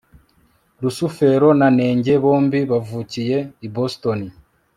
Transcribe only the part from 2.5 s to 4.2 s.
bavukiye i boston